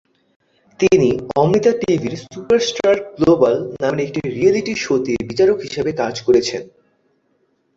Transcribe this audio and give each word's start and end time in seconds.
তিনি 0.79 1.09
অমৃতা 1.35 1.71
টিভির 1.81 2.15
superstar 2.25 2.95
global 3.17 3.55
নামের 3.81 4.03
একটি 4.05 4.21
রিয়েলিটি 4.29 4.73
শোতে 4.75 5.13
বিচারক 5.29 5.57
হিসেবে 5.59 5.91
কাজ 5.93 6.15
করেছেন। 6.21 6.61